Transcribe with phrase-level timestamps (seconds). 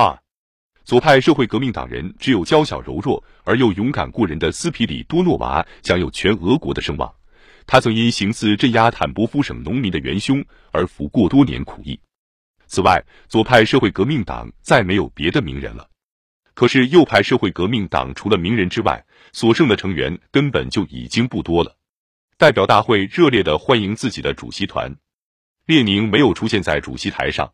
[0.00, 0.18] 二，
[0.82, 7.14] 左派社会革命党人只有娇小柔弱而又勇敢过人的斯皮里多诺娃享有全俄国的声望。
[7.66, 10.42] 他曾因行刺镇压坦波夫省农民的元凶
[10.72, 12.00] 而服过多年苦役。
[12.66, 15.86] 此外，左派社会革命党再没有别的名人了。
[16.54, 19.04] 可是，右派社会革命党除了名人之外，
[19.34, 21.76] 所剩的成员根本就已经不多了。
[22.38, 24.96] 代表大会热烈的欢迎自己的主席团，
[25.66, 27.52] 列宁没有出现在主席台上。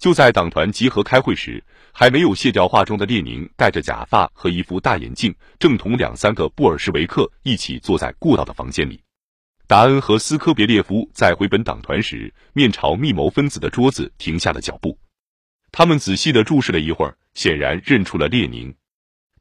[0.00, 1.62] 就在党团集合开会时，
[1.92, 8.98] 还没有卸掉化妆的列宁戴着假发和一副大眼镜，正同两三个布尔什维克一起坐在过道的房间里。
[9.66, 14.98] 达恩和斯科别列夫在回本党团时，面朝密谋分子的桌子停下了脚步。
[15.70, 18.74] 他们仔细的注视了一会儿，显然认出了列宁，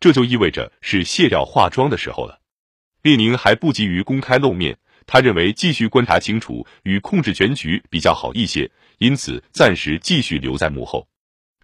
[0.01, 2.41] 这就意味着是卸掉化妆的时候了。
[3.01, 11.07] 列宁还不急于公开露面，他认为继续观察清楚与控制全局比较好一些，因此暂时继续留在幕后。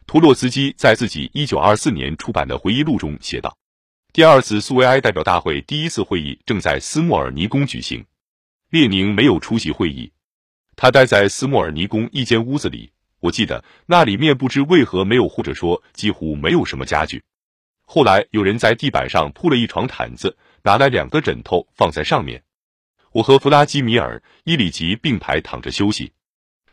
[0.07, 3.55] 托洛茨基在自己一九二四年出版的回忆录中写道
[4.13, 8.05] ：“第二次苏维埃代表大会第一次会议正在斯莫尔尼宫举行。”
[8.71, 10.11] 列宁没有出席会议，
[10.75, 12.91] 他待在斯莫尔尼宫一间屋子里。
[13.19, 17.23] 我记得那里面不知为何没有，或者说几乎没有什么家具。
[17.85, 22.43] 后来有人在地板上铺了一床毯子，拿来两个枕头放在上面。
[23.11, 26.11] 我和弗拉基米尔·伊里奇并排躺着休息，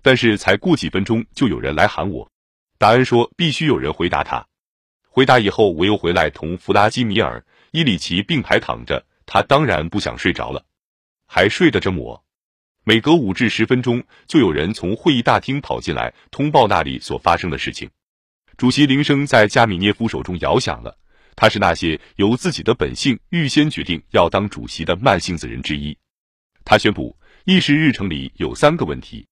[0.03, 2.31] 但是才过几分钟就有人来喊我。
[2.79, 4.45] 达恩说必须有人回答他。
[5.09, 7.39] 回答以后，我又回来同弗拉基米尔·
[7.71, 9.05] 伊里奇并排躺着。
[9.25, 10.65] 他当然不想睡着了。
[11.27, 12.25] 还睡得着我。
[12.85, 17.89] 每隔五至十分钟，就有人从会议大厅跑进来通报那里所发生的事情。
[18.57, 20.99] 主席铃声在加米涅夫手中摇响了。
[21.37, 25.97] 他是那些由自己的本性预先决定要当主席的慢性子人之一。
[26.65, 29.27] 他宣布议事日程里有三个问题：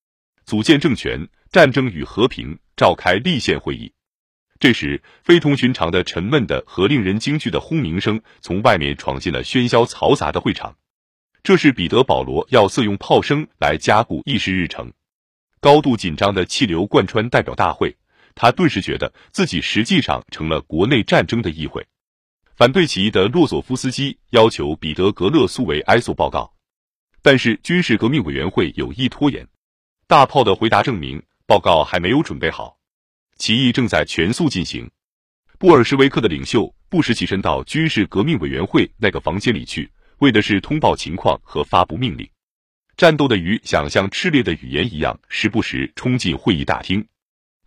[0.51, 3.93] 组建政权、战争与和平、召开立宪会议。
[4.59, 10.77] 这时，非同寻常的沉闷的和令人惊惧的轰鸣声从外面闯进了喧嚣嘈杂的会场。
[11.45, 14.93] 这是彼得·保罗要色用炮声来加固议事日程，
[15.61, 17.97] 高度紧张的气流贯穿代表大会，
[18.35, 21.87] 他顿时觉得自己实际上成了国内战争的议会。
[22.57, 26.53] 反对起义的洛佐夫斯基要求彼得·格勒苏维埃做报告，
[27.23, 29.47] 但是军事革命委员会有意拖延。
[30.11, 32.77] 大炮的回答证明报告还没有准备好，
[33.37, 34.91] 起义正在全速进行。
[35.57, 39.89] 布尔什维克的领袖不时起身到军事革命委员会那个房间里去。
[40.19, 42.29] 为的是通报情况和发布命令，
[42.97, 47.07] 战斗的鱼想像炽烈的语言一样，时不时冲进会议大厅。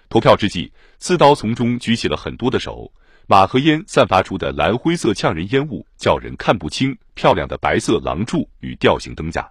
[0.10, 2.92] 投票之际，刺刀从中举起了很多的手，
[3.26, 9.50] 马和烟散发出的蓝灰色呛人烟雾，叫人看不清漂亮的白色廊柱与吊形灯架。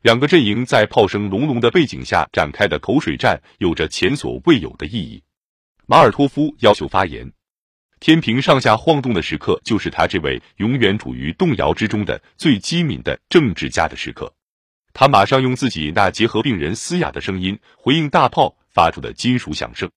[0.00, 5.20] 两个阵营在炮声隆隆的背景下展开的口水战，有着前所未有的意义。
[5.86, 7.32] 马尔托夫要求发言。
[7.98, 14.32] 天平上下晃动的时刻，就是他这位永远处于动摇之中的最机敏的政治家的时刻。
[14.92, 19.90] 他马上用自己那结合病人嘶哑的声音回应大炮发出的金属响声。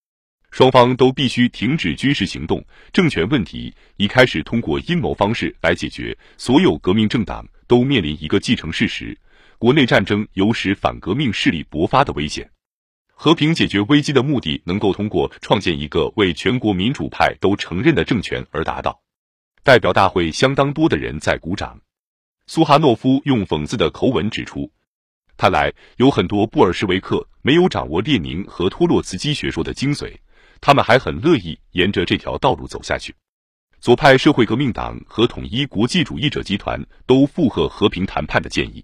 [0.50, 6.18] 双方都必须停止军事行动，政权问题已开始通过阴谋方式来解决。
[6.38, 9.16] 所有革命政党都面临一个既成事实：
[9.62, 12.50] 国内战争有使反革命势力勃发的危险。
[13.14, 19.00] 和平解决危机的目的能够通过创建一个为全国民主派都承认的政权而达到。
[19.62, 21.80] 代表大会相当多的人在鼓掌。
[22.48, 24.68] 苏哈诺夫用讽刺的口吻指出
[25.38, 30.12] ：“看来有很多布尔什维克没有掌握列宁和托洛茨基学说的精髓，
[30.60, 33.14] 他们还很乐意沿着这条道路走下去。”
[33.80, 38.84] 左派社会革命党和统一国际主义者集团都附和和平谈判的建议。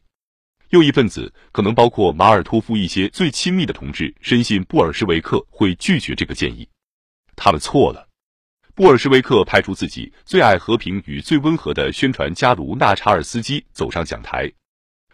[0.69, 6.67] 右翼分子可能包括马尔托夫一些最亲密的同志，深信布尔什维克会拒绝这个建议。
[7.35, 8.07] 他们错了。
[8.75, 14.51] 布尔什维克派出自己最爱和平与最温和的宣传家卢纳查尔斯基走上讲台。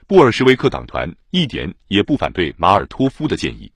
[0.05, 3.71] 布尔什维克党团一点也不反对马尔托夫的建议。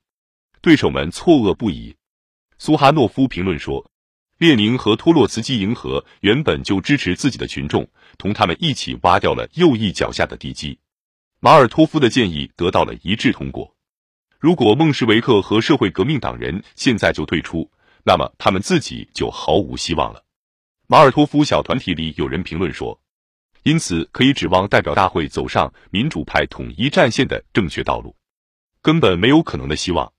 [0.61, 1.95] 对手们错愕不已。
[2.57, 3.89] 苏哈诺夫评论说
[4.39, 7.88] ：“列宁和托洛茨基迎合原本就支持自己的群众，
[8.18, 10.77] 同他们一起挖掉了右翼脚下的地基。”
[11.39, 13.75] 马尔托夫的建议得到了一致通过。
[14.39, 17.69] 如果孟什维克和社会革命党人现在就退出，
[18.04, 20.24] 那么他们自己就毫无希望了。
[20.88, 23.00] 马尔托夫小团体里有人评论说
[23.63, 28.16] ：“因此可以指望代表大会走上民主派统一战线的正确道路，
[28.81, 30.12] 根本没有可能的希望。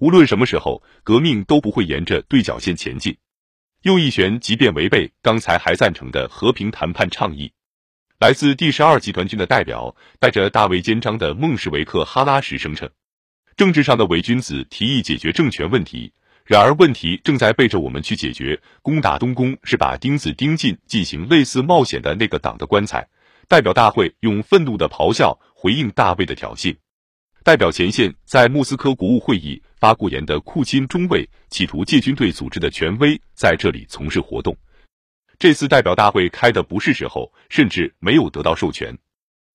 [0.00, 3.16] 无论什么时候，革命都不会沿着对角线前进。”
[3.82, 7.52] 右翼旋即便违背刚才还赞成的和平谈判倡议。
[8.22, 12.88] 来自第十二集团军的代表带着大卫肩章的孟什维克哈拉什声称
[13.58, 16.12] ：“政治上的伪君子提议解决政权问题，
[16.44, 18.56] 然而，问题正在背着我们去解决。
[18.80, 23.04] 攻打东宫是把钉子钉进进行类似冒险的那个党的棺材。
[23.48, 26.76] 代表大会用愤怒的咆哮回应大卫的挑衅。
[27.42, 34.56] 代表前线在莫斯科国务会议发过言的库钦中尉，企图借军队组织的权威在这里从事活动。
[35.42, 38.96] 这次代表大会开的不是时候，甚至没有得到授权。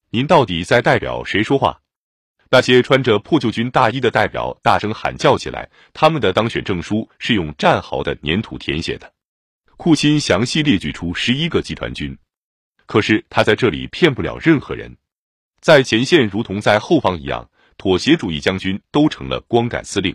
[0.09, 1.79] 您到底在代表谁说话？
[2.51, 5.69] 那些穿着破旧军大衣的代表大声喊叫起来。
[5.93, 9.09] 他们的当选证书是用战壕的粘土填写的。
[9.77, 12.17] 库钦详细列举出十一个集团军，
[12.85, 14.93] 可是他在这里骗不了任何人。
[15.61, 17.49] 在前线如同在后方一样。
[17.77, 20.13] 妥协主义将军都成了光杆司令。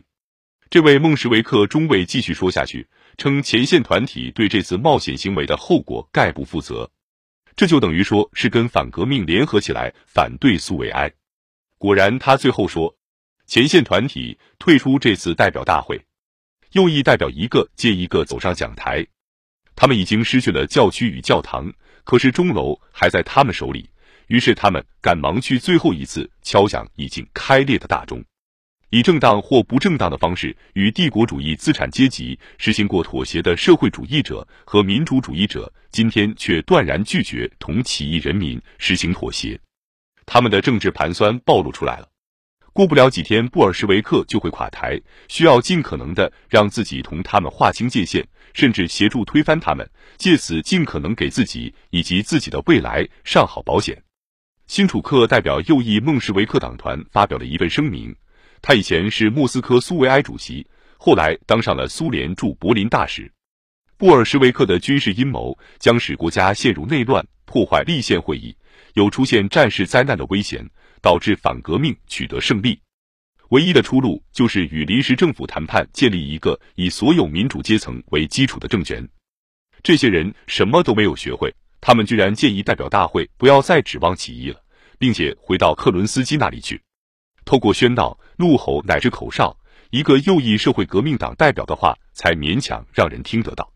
[0.69, 2.86] 这位孟什维克中尉继续说下去，
[3.16, 6.90] 称前线团体对这次冒险行为的后果概不负责，
[7.54, 11.12] 这就等于说是跟反革命联合起来反对苏维埃。
[11.78, 12.96] 果然，他最后说，
[13.46, 16.00] 前线团体退出这次代表大会，
[16.72, 19.06] 右翼代表一个接一个走上讲台，
[19.74, 21.72] 他们已经失去了教区与教堂，
[22.04, 23.90] 可是钟楼还在他们手里。
[24.28, 28.24] 于是他们赶忙去最后一次敲响已经开裂的大钟，
[28.92, 39.58] 以正当或不正当的方式与帝国主义资产阶级实行过妥协的社会主义者和民主主义者，今天却断然拒绝同起义人民实行妥协。
[40.26, 42.08] 他们的政治盘算暴露出来了。
[42.74, 48.22] 过不了几天，布尔什维克就会垮台，需要尽可能的让自己同他们划清界限，
[48.52, 49.88] 甚至协助推翻他们，
[50.18, 54.02] 借此尽可能给自己以及自己的未来上好保险。
[54.66, 58.14] 辛楚克代表右翼孟什维克党团发表了一份声明。
[58.62, 60.64] 他以前是莫斯科苏维埃主席，
[60.96, 63.30] 后来当上了苏联驻柏林大使。
[63.98, 68.56] 布尔什维克的军事阴谋将使国家陷入内乱，破坏立宪会议，
[68.94, 70.64] 有出现战事灾难的危险，
[71.00, 72.80] 导致反革命取得胜利。
[73.48, 79.06] 唯一的出路就是与临时政府谈判，建立一个以所有民主阶层为基础的政权。
[79.82, 81.52] 这些人什么都没有学会。
[81.80, 84.60] 他们居然建议代表大会不要再指望起义了，
[85.00, 86.80] 并且回到克伦斯基那里去。
[87.44, 89.56] 透过喧闹、怒吼乃至口哨，
[89.90, 93.72] 一个右翼社会革命党代表的话才勉强让人听得到。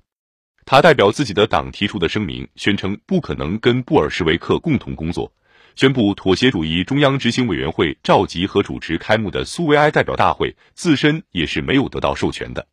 [0.64, 5.32] 他代表自己的党提出的声明，宣称不可能跟布尔什维克共同工作，
[5.76, 12.66] 宣布妥协主义中央执行委员会召集和主持开幕的苏维埃代表大会自身也是没有得到授权的。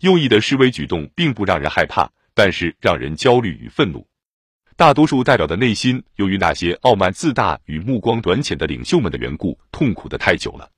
[0.00, 4.06] 右翼的示威举动并不让人害怕，但是让人焦虑与愤怒。
[4.76, 10.68] 大多数代表的内心，由于那些傲慢自大与目光短浅的领袖们的缘故，痛苦的太久了。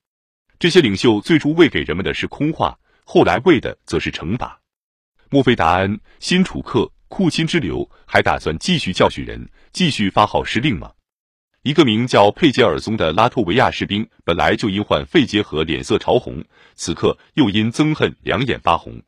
[0.58, 4.60] 这些领袖最初喂给人们的是空话，后来喂的则是惩罚。
[5.30, 10.92] 墨菲达恩、辛楚克、库钦之流还打算继续教训人，继续发号施令吗？
[11.62, 16.44] 一个名叫佩杰尔松的拉脱维亚士兵，本来就因患肺结核脸色潮红，
[16.74, 19.00] 此刻又因憎恨两眼发红。